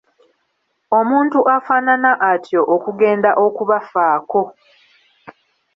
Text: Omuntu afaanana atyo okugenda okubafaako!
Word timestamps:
Omuntu 0.99 1.39
afaanana 1.55 2.11
atyo 2.31 2.61
okugenda 2.75 3.31
okubafaako! 3.45 4.41